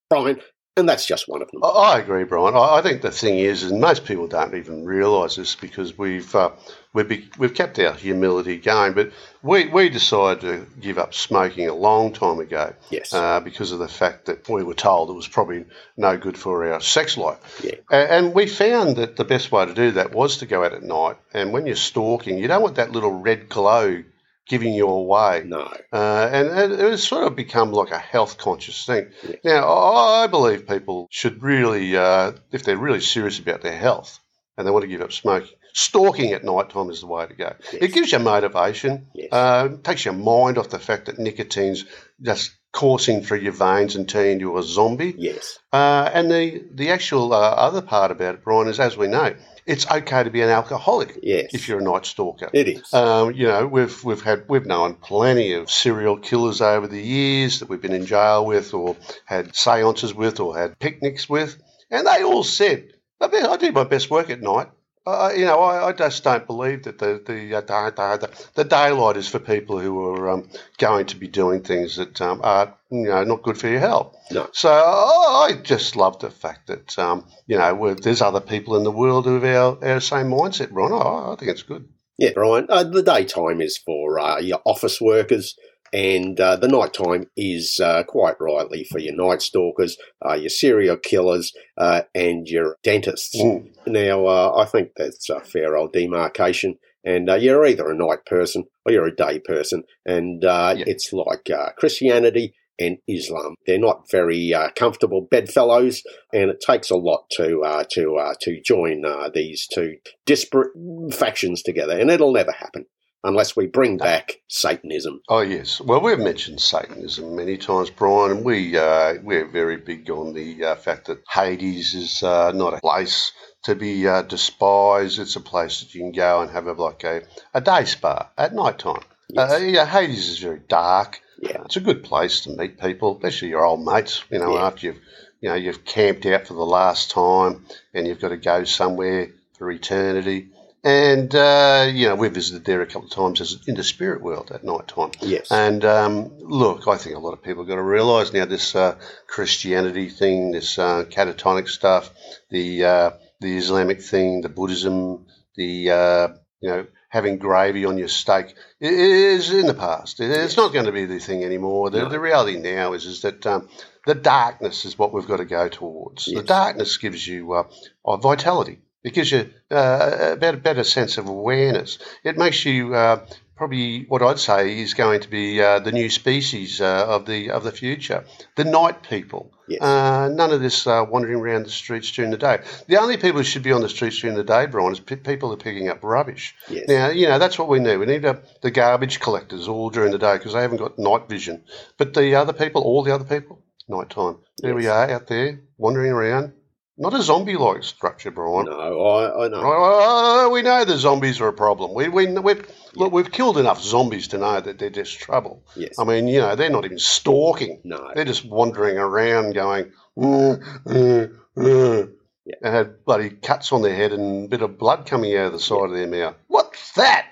[0.10, 0.42] Brian,
[0.78, 1.62] and that's just one of them.
[1.64, 2.56] I- agree, Brian.
[2.56, 6.52] I think the thing is, and most people don't even realise this because we've uh,
[6.94, 9.12] we've, we've kept our humility going, but
[9.44, 13.14] we, we decided to give up smoking a long time ago Yes.
[13.14, 15.66] uh, because of the fact that we were told it was probably
[15.98, 17.62] no good for our sex life.
[17.64, 17.76] Yeah.
[17.92, 20.84] And we found that the best way to do that was to go out at
[20.84, 21.18] night.
[21.34, 24.04] And when you're stalking, you don't want that little red glow
[24.48, 25.44] giving you away.
[25.46, 25.72] no.
[25.92, 29.10] Uh, and it, it's sort of become like a health conscious thing.
[29.44, 34.20] Now, I, I believe people should really, uh, if they're really serious about their health
[34.58, 37.34] and they want to give up smoking, stalking at night time is the way to
[37.36, 37.54] go.
[37.72, 37.74] Yes.
[37.82, 39.30] It gives you motivation, Yes.
[39.32, 41.86] uh, takes your mind off the fact that nicotine's
[42.22, 45.16] just coursing through your veins and turning you a zombie.
[45.18, 45.60] Yes.
[45.74, 49.36] Uh, and the, the actual uh, other part about it, Brian, is as we know,
[49.66, 51.54] it's okay to be an alcoholic Yes.
[51.54, 52.50] if you're a night stalker.
[52.54, 52.94] It is.
[52.94, 57.60] Um, you know, we've we've had we've known plenty of serial killers over the years
[57.60, 62.08] that we've been in jail with, or had seances with, or had picnics with, and
[62.08, 64.70] they all said, "I do my best work at night.
[65.08, 69.16] Uh, you know, I, I, just don't believe that the the, uh, the, the daylight
[69.16, 73.06] is for people who are um, going to be doing things that um, are you
[73.06, 74.18] know not good for your health.
[74.32, 74.50] No.
[74.52, 78.84] So oh, I just love the fact that um, you know there's other people in
[78.84, 80.92] the world who have our, our same mindset, Ron.
[80.92, 81.88] Oh, I think it's good.
[82.18, 82.66] Yeah, Brian.
[82.68, 85.56] Uh, the daytime is for uh, your office workers,
[85.94, 89.98] and uh, the nighttime is uh, quite rightly for your night stalkers,
[90.28, 93.40] uh, your serial killers, uh, and your dentists.
[93.40, 93.70] Mm.
[93.88, 96.78] Now, uh, I think that's a fair old demarcation.
[97.04, 99.84] And uh, you're either a night person or you're a day person.
[100.06, 100.74] And Yeah.
[100.86, 103.56] it's like Christianity and Islam.
[103.66, 109.68] They're not very comfortable bedfellows, and it takes a lot to to to join these
[109.68, 109.96] two
[110.26, 110.74] disparate
[111.14, 111.98] factions together.
[111.98, 112.86] And it'll never happen
[113.24, 115.22] unless we bring back Satanism.
[115.30, 115.82] Oh yes.
[115.82, 120.64] Well, we've mentioned Satanism many times, Brian, and we uh, we're very big on the
[120.64, 123.32] uh, fact that Hades is uh, not a place
[123.64, 125.20] to be uh, despised.
[125.20, 128.30] It's a place that you can go and have a, like a, a day spa
[128.38, 129.02] at night time.
[129.30, 129.52] Yes.
[129.52, 131.20] Uh, yeah, Hades is very dark.
[131.40, 131.64] Yeah.
[131.66, 134.24] It's a good place to meet people, especially your old mates.
[134.32, 134.68] You know, Yeah.
[134.68, 135.00] after you've
[135.42, 139.30] you know you've camped out for the last time and you've got to go somewhere
[139.58, 140.48] for eternity.
[140.88, 144.22] And uh, you know, we visited there a couple of times as in the spirit
[144.22, 145.12] world at night time.
[145.22, 145.52] Yes.
[145.52, 148.74] And um, look, I think a lot of people have got to realise now this
[148.74, 148.98] uh,
[149.28, 152.10] Christianity thing, this uh, catatonic stuff,
[152.50, 153.10] the uh,
[153.42, 155.26] the Islamic thing, the Buddhism,
[155.58, 156.28] the uh,
[156.62, 160.22] you know having gravy on your steak is in the past.
[160.22, 161.90] It- It's not going to be the thing anymore.
[161.90, 162.10] The, No.
[162.10, 163.68] the reality now is is that um,
[164.06, 166.26] the darkness is what we've got to go towards.
[166.26, 167.64] The darkness gives you uh,
[168.06, 168.80] uh, vitality.
[169.08, 171.98] It gives you uh, a better, better sense of awareness.
[172.26, 176.10] It makes you uh, probably what I'd say is going to be uh, the new
[176.10, 179.54] species uh, of the of the future, the night people.
[179.70, 179.82] Yes.
[179.82, 182.60] Uh, none of this uh, wandering around the streets during the day.
[182.88, 185.18] The only people who should be on the streets during the day, Brian, is pe-
[185.18, 186.54] people who are picking up rubbish.
[186.70, 186.86] Yes.
[186.90, 187.98] Now, you know, that's what we need.
[187.98, 191.30] We need uh, the garbage collectors all during the day because they haven't got night
[191.30, 191.64] vision.
[191.98, 194.38] But the other people, all the other people, night time.
[194.58, 196.54] There we are out there wandering around.
[197.00, 198.66] Not a zombie like structure, Brian.
[198.66, 198.72] no,
[199.06, 199.62] I, I know.
[199.64, 201.94] Oh, we know the zombies are a problem.
[201.94, 205.64] We, we, we've, look, we've killed enough zombies to know that they're just trouble.
[205.76, 206.00] Yes.
[206.00, 207.82] I mean, you know, they're not even stalking.
[207.84, 208.12] no.
[208.16, 212.12] They're just wandering around going, "Mm, mm, mm,"
[212.46, 212.56] Yeah.
[212.64, 215.54] and had bloody cuts on their head and a bit of blood coming out of
[215.54, 216.36] the side of their mouth.
[216.48, 217.28] What's that?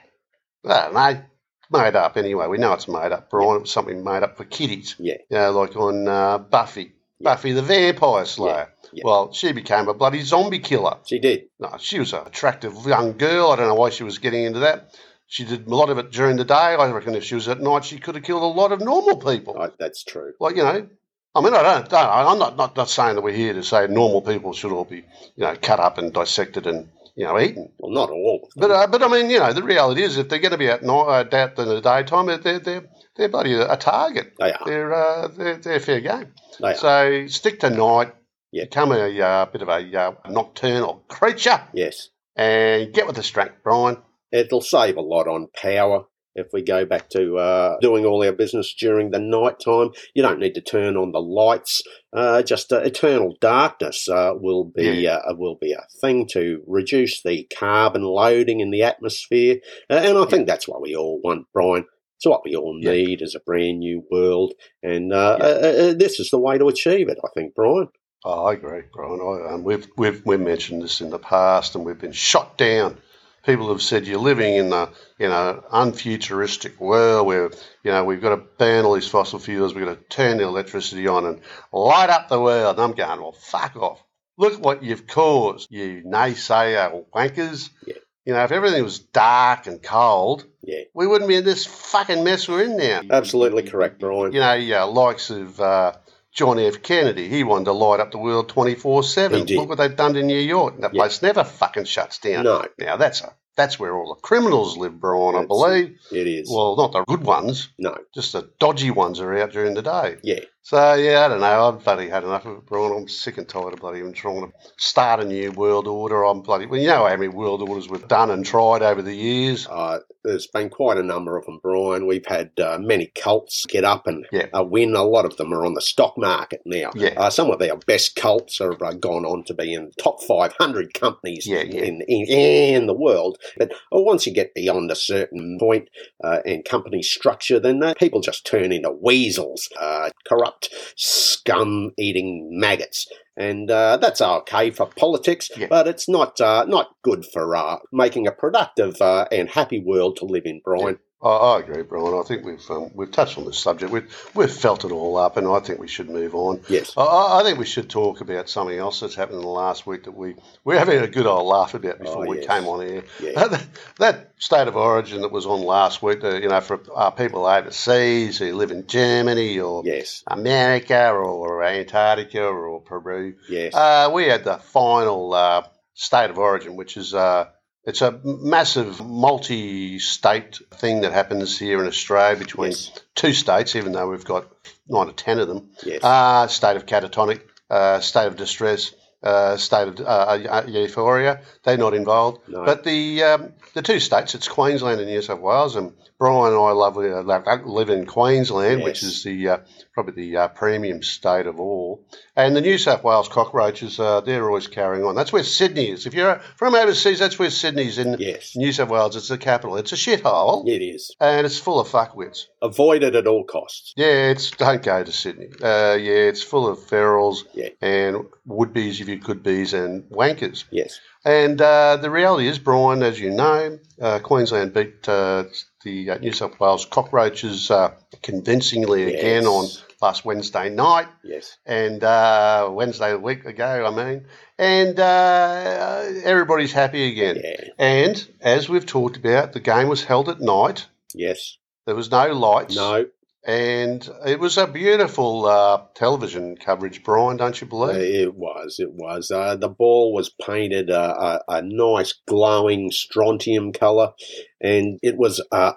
[0.63, 1.23] I don't know.
[1.71, 2.45] Made up anyway.
[2.47, 3.55] We know it's made up, Brian.
[3.55, 4.95] It was something made up for kiddies.
[4.99, 5.15] Yeah.
[5.31, 6.91] You know, like on uh, Buffy.
[7.19, 7.31] Yeah.
[7.31, 8.73] Buffy the Vampire Slayer.
[8.91, 9.03] Yeah.
[9.05, 10.97] Well, she became a bloody zombie killer.
[11.05, 11.45] She did.
[11.59, 13.51] No, she was an attractive young girl.
[13.51, 14.95] I don't know why she was getting into that.
[15.27, 16.53] She did a lot of it during the day.
[16.53, 19.17] I reckon if she was at night, she could have killed a lot of normal
[19.17, 19.59] people.
[19.59, 20.33] I, that's true.
[20.39, 20.87] Like, you know,
[21.33, 23.87] I mean, I don't, don't I'm not, not, not saying that we're here to say
[23.87, 25.03] normal people should all be, you
[25.37, 27.71] know, cut up and dissected and, you know, eaten.
[27.79, 28.49] Well, not all.
[28.55, 30.69] But, uh, but I mean, you know, the reality is if they're going to be
[30.69, 34.33] at night, uh, out in the daytime, they're, they're, they're bloody a target.
[34.39, 34.65] they are.
[34.65, 36.33] They're, uh, they're, they're fair game.
[36.59, 36.75] They are.
[36.75, 38.13] So stick to night.
[38.51, 38.65] Yeah.
[38.65, 42.09] Become a uh, bit of a uh, nocturnal creature Yes.
[42.35, 43.97] and get with the strength, Brian.
[44.31, 48.33] It'll save a lot on power if we go back to uh, doing all our
[48.33, 49.91] business during the night time.
[50.13, 51.81] You don't need to turn on the lights.
[52.13, 57.21] Uh, just uh, eternal darkness uh, will be uh, will be a thing to reduce
[57.23, 59.57] the carbon loading in the atmosphere,
[59.89, 61.85] uh, and I think that's what we all want, Brian.
[62.25, 62.91] It's what we all Yeah.
[62.93, 65.45] need as a brand new world, and uh, Yeah.
[65.45, 67.19] uh, uh, this is the way to achieve it.
[67.23, 67.87] I think, Brian.
[68.23, 69.19] Oh, I agree, Brian.
[69.21, 72.97] I, um, we've, we've, we've mentioned this in the past and we've been shot down.
[73.45, 77.51] People have said you're living in a you know unfuturistic world where
[77.83, 80.43] you know we've got to ban all these fossil fuels, we've got to turn the
[80.45, 82.77] electricity on and light up the world.
[82.79, 84.03] And I'm going, well, fuck off.
[84.39, 87.69] Look what you've caused, you naysayer wankers.
[87.85, 87.93] Yeah.
[88.25, 92.23] You know, if everything was dark and cold, Yeah, we wouldn't be in this fucking
[92.23, 93.01] mess we're in now.
[93.11, 94.31] absolutely correct, Brian.
[94.33, 95.93] You know, yeah, likes of uh,
[96.31, 96.81] John F.
[96.81, 97.29] Kennedy.
[97.29, 99.45] He wanted to light up the world 24 7.
[99.45, 100.79] Look what they've done to New York.
[100.81, 101.01] That Yeah.
[101.03, 102.45] place never fucking shuts down.
[102.45, 105.97] No, Now, that's a that's where all the criminals live, Brian, I believe.
[106.11, 106.49] it is.
[106.51, 110.17] Well, not the good ones, no, just the dodgy ones are out during the day.
[110.23, 111.67] yeah, So, yeah, I don't know.
[111.67, 112.91] I've bloody had enough of it, Brian.
[112.91, 116.25] I'm sick and tired of bloody even trying to start a new world order.
[116.25, 119.13] I'm bloody, well, you know how many world orders we've done and tried over the
[119.15, 119.67] years.
[119.67, 122.07] Uh, there's been quite a number of them, Brian.
[122.07, 124.47] We've had uh, many cults get up and Yeah.
[124.57, 124.95] uh, win.
[124.95, 126.89] A lot of them are on the stock market now.
[126.95, 127.13] Yeah.
[127.15, 130.23] Uh, some of our best cults have uh, gone on to be in the top
[130.23, 131.59] 500 companies Yeah.
[131.59, 133.37] In, in, in the world.
[133.55, 135.89] But uh, once you get beyond a certain point
[136.23, 142.49] uh, and company structure, then people just turn into weasels, uh, corrupt corrupt scum eating
[142.51, 143.07] maggots.
[143.37, 145.67] And uh, that's okay for politics, Yeah.
[145.69, 150.17] but it's not uh, not good for uh, making a productive uh, and happy world
[150.17, 150.99] to live in, Brian.
[151.21, 152.13] I, I agree, Brian.
[152.19, 153.91] I think we've um, we've touched on this subject.
[153.91, 156.61] We've we've felt it all up, and I think we should move on.
[156.69, 156.93] Yes.
[156.97, 160.03] I- I, think we should talk about something else that's happened in the last week
[160.03, 163.03] that we we're having a good old laugh about before Oh, we came on air.
[163.21, 163.47] Yeah.
[163.47, 163.65] that,
[163.99, 167.45] that state of origin that was on last week, uh, you know, for uh, people
[167.45, 170.23] overseas who live in Germany or Yes.
[170.27, 173.73] America or Antarctica or Peru, Yes.
[173.73, 177.47] uh, we had the final uh, state of origin, which is uh,
[177.85, 182.91] it's a massive multi-state thing that happens here in Australia between Yes.
[183.15, 184.45] two states, even though we've got
[184.87, 185.69] nine or ten of them.
[185.83, 186.03] Yes.
[186.03, 188.93] Uh, state of catatonic, uh, state of distress,
[189.23, 191.41] uh, state of uh, uh, euphoria.
[191.63, 192.47] They're not involved.
[192.47, 192.63] No.
[192.65, 196.61] But the um, the two states, it's Queensland and New South Wales, and Brian and
[196.61, 197.21] I love uh,
[197.65, 199.57] live, in Queensland, which is the uh,
[199.93, 202.05] probably the uh, premium state of all.
[202.37, 205.15] And the New South Wales cockroaches, uh, they're always carrying on.
[205.15, 206.05] That's where Sydney is.
[206.05, 208.55] If you're from overseas, that's where Sydney's in yes.
[208.55, 209.15] New South Wales.
[209.15, 209.75] It's the capital.
[209.77, 211.13] It's a shithole, It is.
[211.19, 212.45] and it's full of fuckwits.
[212.61, 213.93] Avoid it at all costs.
[213.97, 215.47] Yeah, it's don't go to Sydney.
[215.61, 217.69] Uh, yeah, it's full of ferals Yeah.
[217.81, 220.63] and would be's if you could be's and wankers.
[220.71, 220.99] Yes.
[221.25, 225.45] And uh, the reality is, Brian, as you know, uh, Queensland beat uh,
[225.83, 229.67] the uh, New South Wales cockroaches uh, convincingly again on
[230.01, 231.57] last Wednesday night Yes.
[231.65, 234.25] and uh, Wednesday a week ago, I mean,
[234.59, 237.41] and uh, everybody's happy again.
[237.43, 237.63] Yeah.
[237.79, 240.85] And as we've talked about, the game was held at night.
[241.13, 241.57] Yes.
[241.85, 242.75] There was no lights.
[242.75, 243.07] No
[243.45, 247.37] and it was a beautiful uh, television coverage, Brian.
[247.37, 247.95] Don't you believe?
[247.95, 248.77] It was.
[248.79, 249.29] It was.
[249.29, 254.13] Uh, the ball was painted a, a, a nice glowing strontium colour,
[254.59, 255.73] and it was a,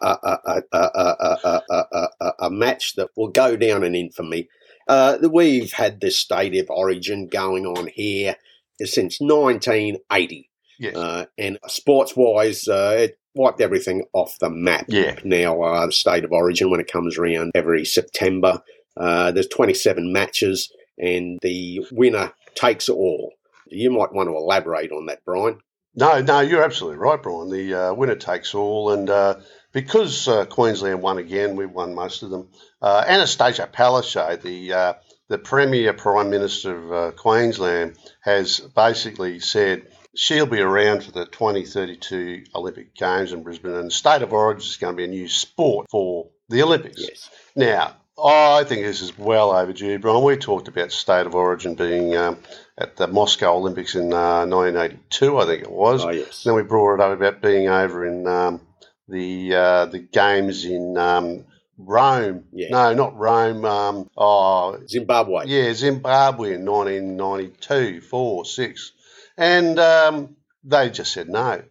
[2.40, 4.48] a, match that will go down in infamy.
[4.88, 8.36] Uh, we've had this state of origin going on here
[8.82, 10.48] since 1980.
[10.78, 10.96] Yes.
[10.96, 15.16] Uh, and sports wise, uh, it wiped everything off the map yeah.
[15.24, 18.60] now uh, the state of origin when it comes around every September.
[18.96, 23.32] Uh, there's 27 matches, and the winner takes all.
[23.68, 25.60] You might want to elaborate on that, Brian.
[25.94, 27.48] No, no, you're absolutely right, Brian.
[27.48, 29.36] The uh, winner takes all, and uh,
[29.72, 32.48] because uh, Queensland won again, we won most of them.
[32.82, 34.92] Uh, Annastacia Palaszczuk, the uh,
[35.28, 41.26] the Premier Prime Minister of uh, Queensland, has basically said she'll be around for the
[41.26, 45.28] 2032 Olympic Games in Brisbane, and State of Origin is going to be a new
[45.28, 47.00] sport for the Olympics.
[47.00, 47.30] Yes.
[47.54, 50.24] Now, I think this is well overdue, Brian.
[50.24, 52.38] We talked about State of Origin being um,
[52.76, 56.04] at the Moscow Olympics in uh, 1982, I think it was.
[56.04, 56.42] Oh, yes.
[56.42, 58.60] Then we brought it up about being over in um,
[59.08, 61.44] the uh, the games in um,
[61.78, 62.44] Rome.
[62.52, 62.68] Yeah.
[62.70, 63.64] No, not Rome.
[63.64, 65.44] Um, oh, Zimbabwe.
[65.46, 68.92] yeah, Zimbabwe in 1992, 4, 6.
[69.38, 71.62] And um, they just said no.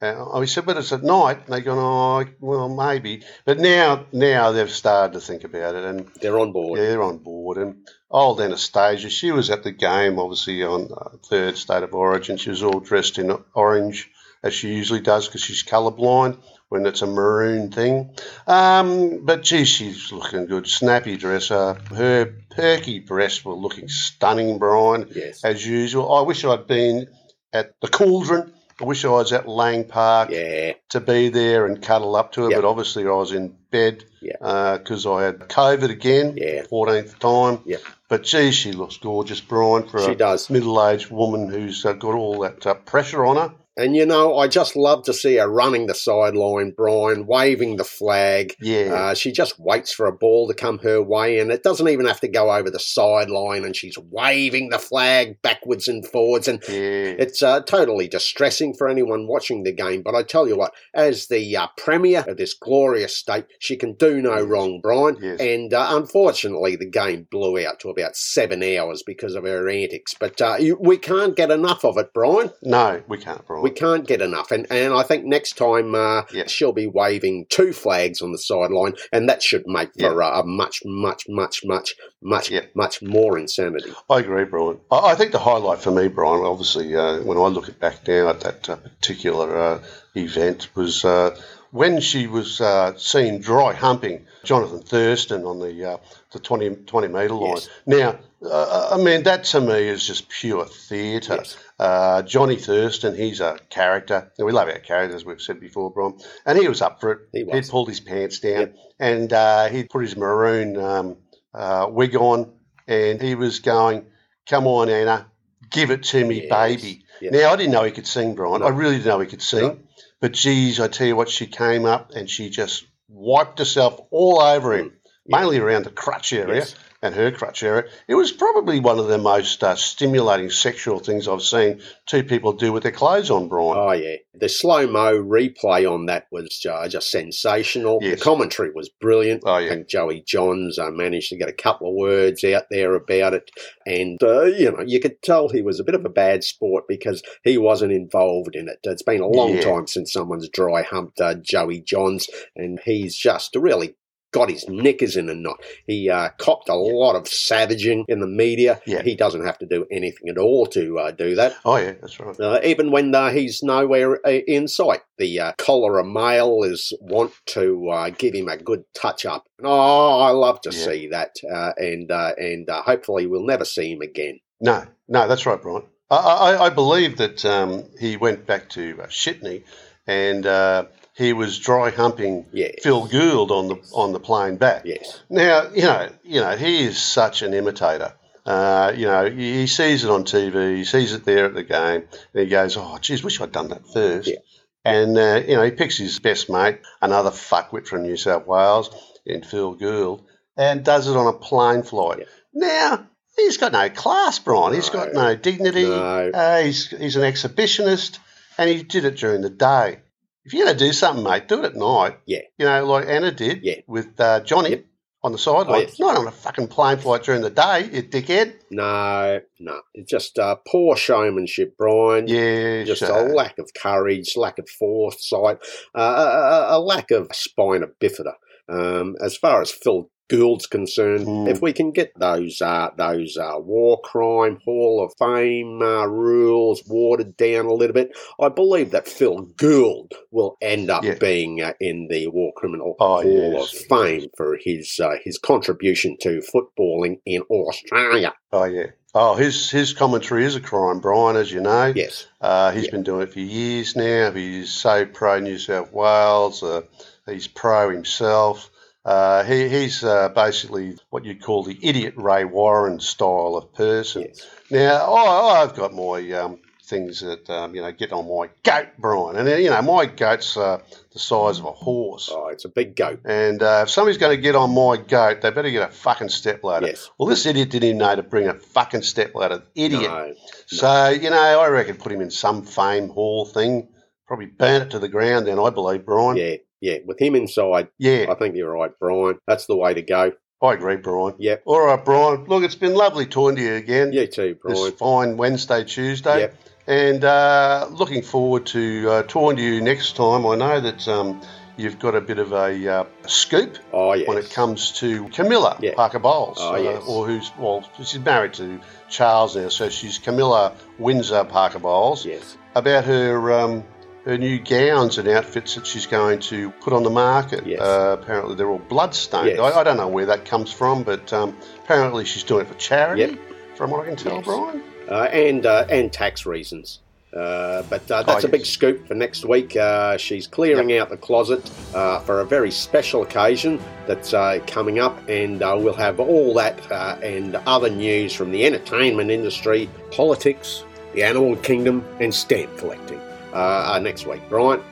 [0.00, 1.40] Uh, we said, but it's at night.
[1.46, 3.22] And they gone, oh, well, maybe.
[3.44, 6.78] But now, now they've started to think about it, and They're on board.
[6.78, 7.56] yeah, they're on board.
[7.56, 12.36] And old Annastacia, she was at the game, obviously on uh, third state of origin.
[12.36, 14.10] She was all dressed in orange,
[14.42, 18.10] as she usually does, because she's colourblind when it's a maroon thing.
[18.46, 20.66] Um, but gee, she's looking good.
[20.66, 21.50] Snappy dress.
[21.50, 25.44] Uh, her perky breasts were looking stunning, Brian, Yes.
[25.44, 26.12] as usual.
[26.12, 27.06] I wish I'd been
[27.52, 28.52] at the Cauldron.
[28.80, 30.72] I wish I was at Lang Park Yeah.
[30.90, 32.60] to be there and cuddle up to her, Yep.
[32.60, 34.76] but obviously I was in bed Yeah.
[34.78, 36.62] because I had COVID again, Yeah.
[36.64, 37.60] 14th time.
[37.64, 37.80] Yep.
[38.08, 40.50] But gee, she looks gorgeous, Brian, for She a does.
[40.50, 43.52] middle-aged woman who's uh, got all that uh, pressure on her.
[43.76, 47.84] And you know, I just love to see her running the sideline, Brian, waving the
[47.84, 48.54] flag.
[48.60, 51.88] Yeah, Uh, she just waits for a ball to come her way, and it doesn't
[51.88, 56.48] even have to go over the sideline, and she's waving the flag backwards and forwards.
[56.48, 60.56] And yeah, It's uh, totally distressing for anyone watching the game, but I tell you
[60.56, 65.18] what, as the uh, premier of this glorious state, she can do no wrong, Brian.
[65.20, 65.40] Yes.
[65.40, 70.14] And uh, unfortunately, the game blew out to about seven hours because of her antics.
[70.18, 72.50] But uh, you, we can't get enough of it, Brian.
[72.62, 73.65] no, we can't, Brian.
[73.66, 74.52] We can't get enough.
[74.52, 76.46] And, and I think next time uh, Yeah.
[76.46, 80.44] she'll be waving two flags on the sideline, and that should make for uh, a
[80.46, 82.60] much, much, much, much, much, Yeah.
[82.74, 83.92] much more insanity.
[84.08, 84.78] I agree, Brian.
[84.92, 88.28] I, I think the highlight for me, Brian, obviously, uh, when I look back now
[88.28, 89.82] at that uh, particular uh,
[90.14, 91.36] event, was uh,
[91.72, 95.96] when she was uh, seen dry humping Jonathan Thurston on the uh,
[96.32, 97.54] the 20, 20 metre line.
[97.56, 97.68] Yes.
[97.86, 101.36] Now, uh, I mean, that to me is just pure theatre.
[101.36, 101.56] Yes.
[101.78, 104.30] Uh, Johnny Thurston, he's a character.
[104.38, 106.18] We love our characters, we've said before, Brian.
[106.44, 107.18] And he was up for it.
[107.32, 107.54] He was.
[107.66, 108.76] He'd pulled his pants down Yep.
[108.98, 111.16] and uh, he'd put his maroon um,
[111.54, 112.52] uh, wig on,
[112.86, 114.06] and he was going,
[114.48, 115.26] "Come on, Anna,
[115.70, 117.32] give it to me, Yes, baby." yes.
[117.32, 118.60] Now I didn't know he could sing, Brian.
[118.60, 118.66] No.
[118.66, 119.62] I really didn't know he could sing.
[119.62, 119.78] No.
[120.20, 124.40] But geez, I tell you what, she came up and she just wiped herself all
[124.40, 124.92] over him,
[125.26, 125.38] Yeah.
[125.38, 126.74] mainly around the crutch area Yes.
[127.06, 127.84] And her crutch area.
[128.08, 132.52] It was probably one of the most uh, stimulating sexual things I've seen two people
[132.52, 133.78] do with their clothes on, Brian.
[133.78, 137.98] Oh yeah, the slow mo replay on that was uh, just sensational.
[138.02, 138.18] Yes.
[138.18, 139.42] The commentary was brilliant.
[139.46, 139.68] Oh, I yeah.
[139.70, 143.50] think Joey Johns uh, managed to get a couple of words out there about it,
[143.86, 146.84] and uh, you know you could tell he was a bit of a bad sport
[146.88, 148.78] because he wasn't involved in it.
[148.82, 149.62] It's been a long Yeah.
[149.62, 153.94] time since someone's dry humped uh, Joey Johns, and he's just a really.
[154.36, 155.62] Got his knickers in a knot.
[155.86, 158.82] He uh, copped a lot of savaging in the media.
[158.86, 159.00] Yeah.
[159.02, 161.54] He doesn't have to do anything at all to uh, do that.
[161.64, 162.38] Oh, yeah, that's right.
[162.38, 167.32] Uh, even when uh, he's nowhere uh, in sight, the uh, cholera male is want
[167.46, 169.46] to uh, give him a good touch up.
[169.64, 170.84] Oh, I love to Yeah.
[170.84, 174.40] see that, uh, and uh, and uh, hopefully we'll never see him again.
[174.60, 175.84] No, no, that's right, Brian.
[176.10, 179.64] I, I, I believe that um, he went back to uh, Shitney
[180.06, 180.84] and uh,
[181.16, 182.74] he was dry humping Yes.
[182.82, 184.82] Phil Gould on the on the plane back.
[184.84, 188.12] Yes, Now, you know, you know, he is such an imitator.
[188.44, 192.04] Uh, you know, he sees it on TV, he sees it there at the game,
[192.32, 194.28] and he goes, "Oh, geez, wish I'd done that first.
[194.28, 194.36] Yeah.
[194.84, 198.90] And uh, you know, he picks his best mate, another fuckwit from New South Wales,
[199.24, 200.24] in Phil Gould,
[200.56, 202.20] and does it on a plane flight.
[202.20, 202.24] Yeah.
[202.54, 204.74] Now, he's got no class, Brian.
[204.74, 205.22] He's got No.
[205.30, 205.82] no dignity.
[205.84, 206.30] No.
[206.32, 208.18] Uh, he's he's an exhibitionist,
[208.58, 209.98] and he did it during the day.
[210.46, 212.18] If you're going to do something, mate, do it at night.
[212.24, 212.38] Yeah.
[212.56, 213.80] You know, like Anna did Yeah.
[213.88, 214.84] with uh, Johnny Yep.
[215.24, 215.66] on the sideline.
[215.68, 215.98] Oh, yes.
[215.98, 218.54] Not on a fucking plane flight during the day, you dickhead.
[218.70, 222.28] no, no, it's just uh, poor showmanship, Brian.
[222.28, 223.28] Yeah, Just sure.
[223.28, 225.58] a lack of courage, lack of foresight,
[225.96, 228.34] uh, a, a, a lack of spina bifida.
[228.68, 231.48] Um, as far as Phil Gould's concerned, Mm.
[231.48, 236.82] if we can get those uh, those uh, war crime Hall of Fame uh, rules
[236.86, 238.10] watered down a little bit,
[238.40, 241.14] I believe that Phil Gould will end up Yeah.
[241.20, 243.72] being uh, in the War Criminal Oh, Hall yes.
[243.74, 248.32] of Fame for his uh, his contribution to footballing in Australia.
[248.52, 248.86] Oh yeah.
[249.14, 251.92] Oh, his his commentary is a crime, Brian, as you know.
[251.94, 252.90] Yes, Uh, he's Yeah.
[252.90, 254.30] been doing it for years now.
[254.32, 256.62] He's so pro New South Wales.
[256.62, 256.82] Uh,
[257.26, 258.70] he's pro himself.
[259.06, 264.22] Uh, he, he's uh, basically what you'd call the idiot Ray Warren style of person.
[264.22, 264.44] yes.
[264.68, 268.88] Now, I, I've got my um, things that um, you know get on my goat,
[268.98, 270.80] Brian, and you know my goat's uh,
[271.12, 272.28] the size of a horse.
[272.32, 273.20] Oh, it's a big goat.
[273.24, 276.28] And uh, if somebody's going to get on my goat, they better get a fucking
[276.30, 276.88] step ladder.
[276.88, 277.08] Yes.
[277.16, 279.62] Well, this idiot didn't even know to bring a fucking step ladder.
[279.76, 280.02] Idiot.
[280.02, 280.34] No,
[280.66, 283.88] So, you know, I reckon put him in some fame hall thing.
[284.26, 286.36] Probably burn it to the ground then, I believe, Brian.
[286.36, 286.98] yeah, yeah.
[287.04, 289.38] With him inside, Yeah, I think you're right, Brian.
[289.46, 290.32] That's the way to go.
[290.62, 291.34] I agree, Brian.
[291.38, 291.62] Yep.
[291.66, 292.44] All right, Brian.
[292.46, 294.12] Look, it's been lovely talking to you again.
[294.12, 294.92] You too, This Brian.
[294.92, 296.40] fine Wednesday, Tuesday.
[296.40, 296.54] Yep.
[296.88, 300.46] And uh, looking forward to uh, talking to you next time.
[300.46, 301.42] I know that um,
[301.76, 304.26] you've got a bit of a, uh, scoop Oh, yes.
[304.28, 305.94] when it comes to Camilla Yeah.
[305.94, 307.02] Parker Bowles, Oh, uh, yes.
[307.06, 312.24] or who's well, she's married to Charles now, so she's Camilla Windsor Parker Bowles.
[312.24, 312.56] Yes.
[312.76, 313.84] About her um,
[314.26, 317.64] her new gowns and outfits that she's going to put on the market.
[317.64, 317.80] Yes.
[317.80, 319.46] Uh, apparently, they're all bloodstained.
[319.56, 319.60] Yes.
[319.60, 322.74] I, I don't know where that comes from, but um, apparently she's doing it for
[322.74, 323.38] charity, Yep.
[323.76, 324.44] from what I can tell, Yes.
[324.44, 324.82] Brian.
[325.08, 326.98] Uh, and uh, and tax reasons.
[327.32, 329.76] Uh, but uh, that's Oh, a big scoop for next week.
[329.76, 334.98] Uh, she's clearing out the closet uh, for a very special occasion that's uh, coming
[334.98, 339.88] up, and uh, we'll have all that uh, and other news from the entertainment industry,
[340.10, 340.82] politics,
[341.14, 343.20] the animal kingdom, and stamp collecting
[343.56, 344.42] uh, uh, next week.
[344.48, 344.82] Brian,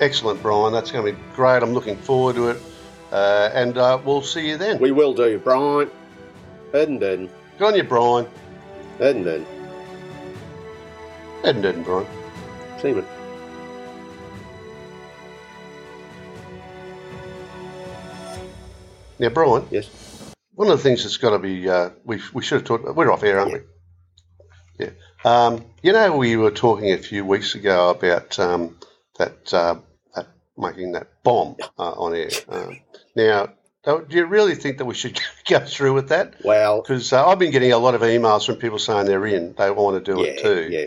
[0.00, 0.72] Excellent, Brian.
[0.72, 1.62] That's going to be great.
[1.62, 2.60] I'm looking forward to it.
[3.12, 4.78] Uh, and uh, we'll see you then.
[4.80, 5.90] we will do, Brian.
[6.74, 8.26] Eden, Eden, Good on you, Brian.
[9.00, 9.46] Eden, Eden.
[11.44, 12.06] Eden, Eden, Brian.
[12.80, 13.04] Seaman.
[19.18, 19.88] Now, Brian, Yes.
[20.54, 23.12] one of the things that's got to be, uh, we, we should have talked, we're
[23.12, 23.60] off air, aren't we?
[25.24, 28.78] Um, you know, we were talking a few weeks ago about um,
[29.18, 29.76] that, uh,
[30.14, 32.30] that making that bomb uh, on air.
[32.48, 32.80] Um,
[33.14, 33.52] now,
[33.84, 36.34] do you really think that we should go through with that?
[36.44, 39.54] Well, Because uh, I've been getting a lot of emails from people saying they're in,
[39.54, 40.68] they want to do yeah, it too.
[40.70, 40.86] yeah.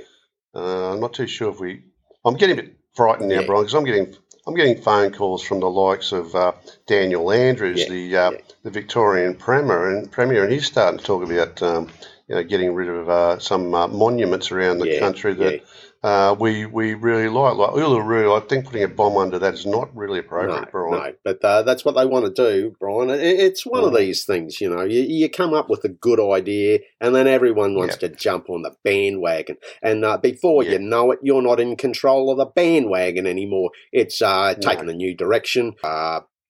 [0.54, 1.84] Uh, I'm not too sure if we.
[2.24, 3.46] I'm getting a bit frightened now, Yeah.
[3.46, 4.16] Brian, because I'm getting
[4.48, 6.52] I'm getting phone calls from the likes of uh,
[6.86, 8.38] Daniel Andrews, Yeah, the uh, yeah.
[8.64, 11.90] the Victorian premier, and premier, and he's starting to talk about um,
[12.28, 15.64] you know getting rid of uh, some uh, monuments around the country that
[16.06, 17.56] uh, we we really like.
[17.56, 20.92] Like Uluru, I think putting a bomb under that is not really appropriate, no, Brian.
[21.04, 23.10] no, but uh, that's what they want to do, Brian.
[23.10, 23.98] It, it's one of Mm.
[23.98, 24.84] these things, you know.
[24.84, 28.62] You, you come up with a good idea, and then everyone wants to jump on
[28.62, 30.74] the bandwagon, and uh, before Yeah.
[30.74, 33.72] you know it, you're not in control of the bandwagon anymore.
[33.92, 34.70] It's uh, No.
[34.70, 35.74] taking a new direction.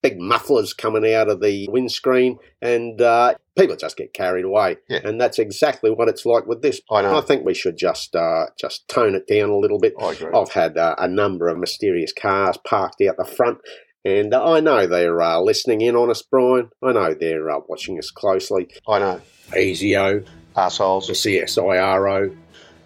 [0.06, 4.78] Big mufflers coming out of the windscreen, and uh, people just get carried away.
[4.88, 5.00] Yeah.
[5.04, 6.80] And that's exactly what it's like with this.
[6.92, 7.18] I know.
[7.18, 9.94] I think we should just uh, just tone it down a little bit.
[10.00, 10.32] I agree.
[10.32, 13.58] I've had uh, a number of mysterious cars parked out the front,
[14.04, 16.70] and uh, I know they're uh, listening in on us, Brian.
[16.84, 18.68] I know they're uh, watching us closely.
[18.88, 19.22] I know.
[19.54, 22.38] ASIO, the CSIRO,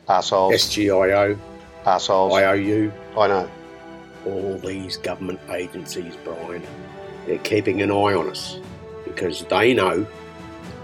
[0.07, 0.53] Assholes.
[0.53, 1.37] SGIO,
[1.85, 2.33] Assholes.
[2.33, 3.51] IOU, I know.
[4.25, 6.63] all these government agencies, Brian,
[7.29, 8.59] they're keeping an eye on us
[9.05, 10.05] because they know,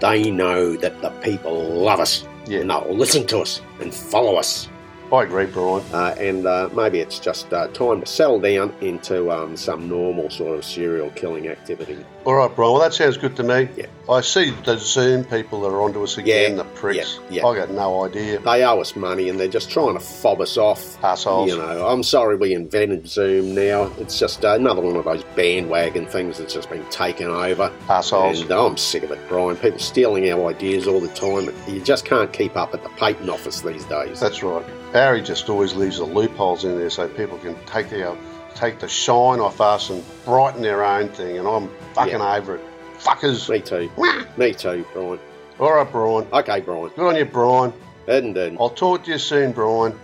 [0.00, 2.60] they know that the people love us Yeah.
[2.60, 4.68] and they'll listen to us and follow us.
[5.12, 5.84] I agree, Brian.
[5.92, 10.30] Uh, and uh, maybe it's just uh, time to settle down into um, some normal
[10.30, 11.98] sort of serial killing activity.
[12.26, 12.72] All right, Brian.
[12.72, 13.68] Well, that sounds good to me.
[13.76, 13.86] Yeah.
[14.10, 17.20] I see the Zoom people that are onto us again, Yeah, the pricks.
[17.30, 17.46] yeah, yeah.
[17.46, 18.40] I got no idea.
[18.40, 21.02] They owe us money and they're just trying to fob us off.
[21.04, 21.50] Assholes.
[21.50, 23.92] You know, I'm sorry we invented Zoom now.
[23.98, 27.72] It's just uh, another one of those bandwagon things that's just been taken over.
[27.88, 28.40] Assholes.
[28.40, 29.56] And I'm sick of it, Brian.
[29.56, 31.54] People stealing our ideas all the time.
[31.72, 34.18] You just can't keep up at the patent office these days.
[34.18, 34.64] That's right.
[34.92, 38.16] Barry just always leaves the loopholes in there so people can take their
[38.56, 41.38] take the shine off us and brighten their own thing.
[41.38, 42.64] And I'm fucking over it.
[42.98, 43.48] Fuckers.
[43.48, 43.90] Me too.
[44.36, 45.18] Me too, Brian.
[45.58, 46.26] All right, Brian.
[46.32, 46.88] Okay, Brian.
[46.88, 47.72] Good on you, Brian.
[48.06, 49.98] Head and I'll talk to you soon, Brian.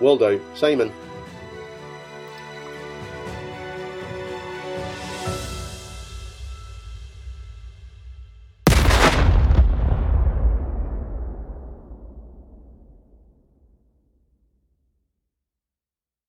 [0.00, 0.40] Will do.
[0.54, 0.92] Seaman.